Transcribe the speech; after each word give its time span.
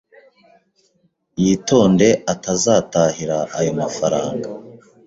Yitonde 1.43 2.07
Atazatahira 2.33 3.37
Ayo 3.57 3.71
Mafaranga 3.79 4.47